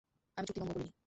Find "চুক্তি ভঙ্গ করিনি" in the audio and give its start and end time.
0.47-0.91